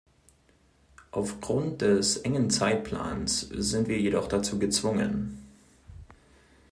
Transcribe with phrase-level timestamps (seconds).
[1.11, 5.37] Auf Grund des engen Zeitplans sind wir jedoch dazu gezwungen.